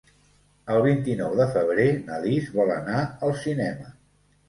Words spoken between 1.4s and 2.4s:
de febrer na